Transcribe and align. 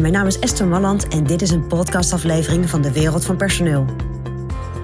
Mijn 0.00 0.12
naam 0.12 0.26
is 0.26 0.38
Esther 0.38 0.66
Malland 0.66 1.08
en 1.08 1.24
dit 1.24 1.42
is 1.42 1.50
een 1.50 1.66
podcastaflevering 1.66 2.70
van 2.70 2.82
de 2.82 2.92
Wereld 2.92 3.24
van 3.24 3.36
Personeel. 3.36 3.84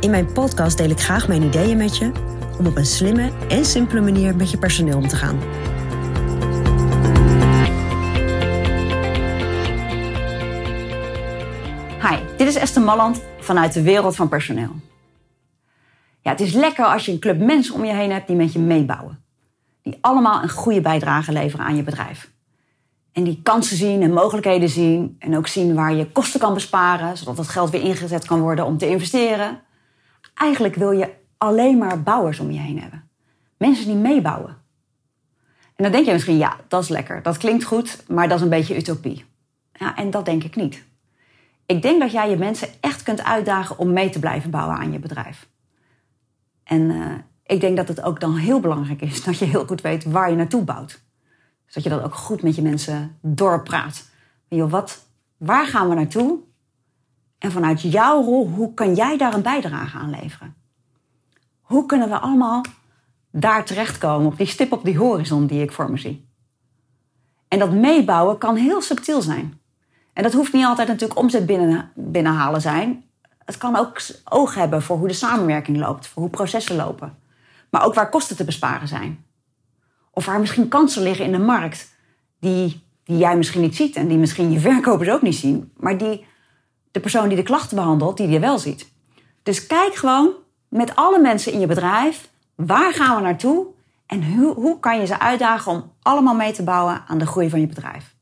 In 0.01 0.11
mijn 0.11 0.33
podcast 0.33 0.77
deel 0.77 0.91
ik 0.91 1.01
graag 1.01 1.29
mijn 1.29 1.43
ideeën 1.43 1.77
met 1.77 1.97
je 1.97 2.13
om 2.59 2.67
op 2.67 2.77
een 2.77 2.87
slimme 2.87 3.31
en 3.49 3.65
simpele 3.65 4.01
manier 4.01 4.37
met 4.37 4.51
je 4.51 4.59
personeel 4.59 4.97
om 4.97 5.09
te 5.09 5.17
gaan. 5.17 5.39
Hi, 12.01 12.37
dit 12.37 12.49
is 12.49 12.55
Esther 12.55 12.83
Malland 12.83 13.23
vanuit 13.39 13.73
de 13.73 13.83
Wereld 13.83 14.17
van 14.17 14.29
Personeel. 14.29 14.73
Ja, 16.21 16.31
het 16.31 16.41
is 16.41 16.53
lekker 16.53 16.85
als 16.85 17.07
je 17.07 17.13
een 17.13 17.19
club 17.19 17.39
mensen 17.39 17.75
om 17.75 17.85
je 17.85 17.95
heen 17.95 18.11
hebt 18.11 18.27
die 18.27 18.37
met 18.37 18.53
je 18.53 18.59
meebouwen. 18.59 19.23
Die 19.83 19.99
allemaal 20.01 20.43
een 20.43 20.51
goede 20.51 20.81
bijdrage 20.81 21.33
leveren 21.33 21.67
aan 21.67 21.77
je 21.77 21.83
bedrijf. 21.83 22.31
En 23.19 23.25
die 23.25 23.41
kansen 23.43 23.77
zien 23.77 24.03
en 24.03 24.13
mogelijkheden 24.13 24.69
zien. 24.69 25.17
En 25.19 25.37
ook 25.37 25.47
zien 25.47 25.75
waar 25.75 25.95
je 25.95 26.11
kosten 26.11 26.41
kan 26.41 26.55
besparen, 26.55 27.17
zodat 27.17 27.37
dat 27.37 27.49
geld 27.49 27.71
weer 27.71 27.83
ingezet 27.83 28.27
kan 28.27 28.41
worden 28.41 28.65
om 28.65 28.79
te 28.79 28.89
investeren. 28.89 29.61
Eigenlijk 30.35 30.75
wil 30.75 30.91
je 30.91 31.11
alleen 31.39 31.79
maar 31.79 32.03
bouwers 32.03 32.41
om 32.41 32.51
je 32.51 32.59
heen 32.59 32.81
hebben. 32.81 33.09
Mensen 33.57 33.87
die 33.87 33.95
meebouwen. 33.95 34.57
En 35.77 35.85
dan 35.85 35.93
denk 35.93 36.07
je 36.07 36.13
misschien, 36.13 36.37
ja, 36.37 36.57
dat 36.69 36.83
is 36.83 36.89
lekker. 36.89 37.23
Dat 37.23 37.37
klinkt 37.37 37.65
goed, 37.65 38.05
maar 38.09 38.29
dat 38.29 38.37
is 38.37 38.43
een 38.43 38.51
beetje 38.51 38.77
utopie. 38.77 39.25
Ja, 39.73 39.97
en 39.97 40.11
dat 40.11 40.25
denk 40.25 40.45
ik 40.45 40.57
niet. 40.57 40.85
Ik 41.67 41.83
denk 41.83 42.01
dat 42.01 42.13
jij 42.13 42.31
je 42.31 42.37
mensen 42.37 42.69
echt 42.81 43.03
kunt 43.03 43.25
uitdagen 43.25 43.79
om 43.79 43.93
mee 43.93 44.11
te 44.11 44.19
blijven 44.19 44.51
bouwen 44.51 44.77
aan 44.77 44.93
je 44.93 44.99
bedrijf. 44.99 45.49
En 46.65 46.81
uh, 46.91 47.13
ik 47.47 47.61
denk 47.61 47.77
dat 47.77 47.89
het 47.89 48.03
ook 48.03 48.21
dan 48.21 48.37
heel 48.37 48.61
belangrijk 48.61 49.03
is 49.03 49.25
dat 49.25 49.39
je 49.39 49.45
heel 49.45 49.67
goed 49.67 49.81
weet 49.81 50.05
waar 50.05 50.31
je 50.31 50.37
naartoe 50.37 50.63
bouwt. 50.65 51.07
Dus 51.69 51.77
dat 51.77 51.83
je 51.93 51.99
dat 51.99 52.03
ook 52.03 52.15
goed 52.15 52.43
met 52.43 52.55
je 52.55 52.63
mensen 52.63 53.19
doorpraat. 53.21 54.09
Joh, 54.49 54.71
wat, 54.71 55.07
waar 55.37 55.67
gaan 55.67 55.89
we 55.89 55.95
naartoe? 55.95 56.39
En 57.39 57.53
vanuit 57.53 57.83
jouw 57.83 58.23
rol, 58.23 58.49
hoe 58.49 58.75
kan 58.75 58.95
jij 58.95 59.17
daar 59.17 59.35
een 59.35 59.43
bijdrage 59.43 59.99
aan 59.99 60.11
leveren? 60.11 60.55
Hoe 61.61 61.87
kunnen 61.87 62.09
we 62.09 62.19
allemaal 62.19 62.63
daar 63.31 63.65
terechtkomen, 63.65 64.27
op 64.27 64.37
die 64.37 64.47
stip 64.47 64.73
op 64.73 64.85
die 64.85 64.99
horizon 64.99 65.47
die 65.47 65.63
ik 65.63 65.73
voor 65.73 65.91
me 65.91 65.99
zie? 65.99 66.29
En 67.49 67.59
dat 67.59 67.73
meebouwen 67.73 68.39
kan 68.39 68.57
heel 68.57 68.83
subtiel 68.83 69.23
zijn. 69.23 69.61
En 70.13 70.23
dat 70.23 70.33
hoeft 70.33 70.53
niet 70.53 70.65
altijd 70.65 70.89
natuurlijk 70.89 71.19
omzet 71.19 71.47
binnen, 71.47 71.91
binnenhalen 71.95 72.61
zijn. 72.61 73.05
Het 73.45 73.57
kan 73.57 73.77
ook 73.77 74.01
oog 74.25 74.55
hebben 74.55 74.83
voor 74.83 74.99
hoe 74.99 75.09
de 75.09 75.15
samenwerking 75.15 75.77
loopt, 75.77 76.07
voor 76.07 76.23
hoe 76.23 76.31
processen 76.31 76.77
lopen. 76.77 77.19
Maar 77.71 77.85
ook 77.85 77.95
waar 77.95 78.09
kosten 78.09 78.37
te 78.37 78.45
besparen 78.45 78.89
zijn. 78.89 79.25
Of 80.19 80.25
waar 80.25 80.41
misschien 80.41 80.69
kansen 80.69 81.03
liggen 81.03 81.25
in 81.25 81.33
de 81.33 81.39
markt 81.39 81.95
die, 82.41 82.85
die 83.05 83.17
jij 83.17 83.37
misschien 83.37 83.61
niet 83.61 83.77
ziet 83.77 83.97
en 83.97 84.09
die 84.09 84.19
misschien 84.19 84.53
je 84.53 84.61
verkopers 84.61 85.09
ook 85.11 85.23
niet 85.23 85.35
zien, 85.35 85.73
maar 85.77 85.99
die 85.99 86.27
de 86.91 87.01
persoon 87.01 87.29
die 87.29 87.37
de 87.37 87.43
klachten 87.43 87.77
behandelt, 87.77 88.17
die 88.17 88.29
je 88.29 88.39
wel 88.39 88.59
ziet. 88.59 88.93
Dus 89.43 89.67
kijk 89.67 89.95
gewoon 89.95 90.31
met 90.69 90.97
alle 90.97 91.19
mensen 91.19 91.53
in 91.53 91.61
je 91.61 91.67
bedrijf, 91.67 92.29
waar 92.55 92.93
gaan 92.93 93.17
we 93.17 93.23
naartoe 93.23 93.67
en 94.07 94.35
hoe, 94.35 94.55
hoe 94.55 94.81
kan 94.81 95.01
je 95.01 95.07
ze 95.07 95.19
uitdagen 95.19 95.73
om 95.73 95.93
allemaal 96.03 96.35
mee 96.35 96.53
te 96.53 96.63
bouwen 96.63 97.03
aan 97.07 97.19
de 97.19 97.27
groei 97.27 97.51
van 97.51 97.61
je 97.61 97.67
bedrijf. 97.67 98.15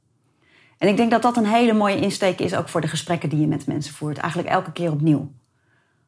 En 0.78 0.88
ik 0.88 0.96
denk 0.96 1.10
dat 1.10 1.22
dat 1.22 1.36
een 1.36 1.46
hele 1.46 1.72
mooie 1.72 2.00
insteek 2.00 2.40
is 2.40 2.54
ook 2.54 2.68
voor 2.68 2.80
de 2.80 2.88
gesprekken 2.88 3.28
die 3.28 3.40
je 3.40 3.46
met 3.46 3.66
mensen 3.66 3.94
voert. 3.94 4.18
Eigenlijk 4.18 4.52
elke 4.52 4.72
keer 4.72 4.90
opnieuw. 4.90 5.30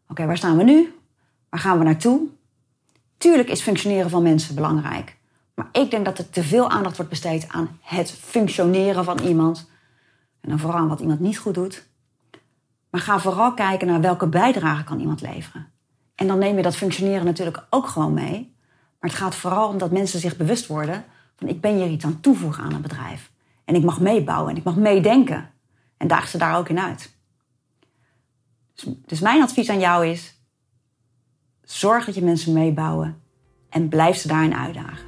Oké, 0.08 0.26
waar 0.26 0.36
staan 0.36 0.56
we 0.56 0.62
nu? 0.62 0.94
Waar 1.48 1.60
gaan 1.60 1.78
we 1.78 1.84
naartoe? 1.84 2.20
Tuurlijk 3.18 3.48
is 3.48 3.60
functioneren 3.60 4.10
van 4.10 4.22
mensen 4.22 4.54
belangrijk. 4.54 5.17
Maar 5.58 5.68
ik 5.72 5.90
denk 5.90 6.04
dat 6.04 6.18
er 6.18 6.30
te 6.30 6.42
veel 6.42 6.70
aandacht 6.70 6.96
wordt 6.96 7.10
besteed 7.10 7.48
aan 7.48 7.78
het 7.80 8.10
functioneren 8.10 9.04
van 9.04 9.18
iemand. 9.18 9.70
En 10.40 10.48
dan 10.48 10.58
vooral 10.58 10.78
aan 10.78 10.88
wat 10.88 11.00
iemand 11.00 11.20
niet 11.20 11.38
goed 11.38 11.54
doet. 11.54 11.86
Maar 12.90 13.00
ga 13.00 13.18
vooral 13.18 13.54
kijken 13.54 13.86
naar 13.86 14.00
welke 14.00 14.26
bijdrage 14.26 14.84
kan 14.84 15.00
iemand 15.00 15.20
leveren. 15.20 15.66
En 16.14 16.26
dan 16.26 16.38
neem 16.38 16.56
je 16.56 16.62
dat 16.62 16.76
functioneren 16.76 17.24
natuurlijk 17.24 17.66
ook 17.70 17.86
gewoon 17.86 18.14
mee. 18.14 18.54
Maar 19.00 19.10
het 19.10 19.18
gaat 19.18 19.34
vooral 19.34 19.68
om 19.68 19.78
dat 19.78 19.90
mensen 19.90 20.20
zich 20.20 20.36
bewust 20.36 20.66
worden 20.66 21.04
van 21.36 21.48
ik 21.48 21.60
ben 21.60 21.74
hier 21.76 21.88
iets 21.88 22.04
aan 22.04 22.20
toevoegen 22.20 22.64
aan 22.64 22.74
een 22.74 22.82
bedrijf. 22.82 23.30
En 23.64 23.74
ik 23.74 23.84
mag 23.84 24.00
meebouwen 24.00 24.50
en 24.50 24.56
ik 24.56 24.64
mag 24.64 24.76
meedenken. 24.76 25.50
En 25.96 26.08
daag 26.08 26.28
ze 26.28 26.38
daar 26.38 26.56
ook 26.56 26.68
in 26.68 26.80
uit. 26.80 27.16
Dus, 28.74 28.94
dus 29.06 29.20
mijn 29.20 29.42
advies 29.42 29.70
aan 29.70 29.80
jou 29.80 30.06
is: 30.06 30.40
zorg 31.62 32.04
dat 32.04 32.14
je 32.14 32.24
mensen 32.24 32.52
meebouwen 32.52 33.22
en 33.68 33.88
blijf 33.88 34.16
ze 34.16 34.28
daarin 34.28 34.54
uitdagen. 34.54 35.07